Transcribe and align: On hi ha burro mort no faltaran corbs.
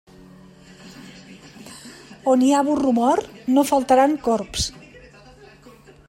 On 2.31 2.45
hi 2.45 2.49
ha 2.53 2.63
burro 2.69 2.93
mort 3.01 3.29
no 3.57 3.65
faltaran 3.73 4.15
corbs. 4.29 4.65